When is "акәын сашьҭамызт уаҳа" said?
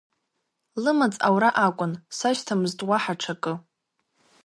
1.65-3.15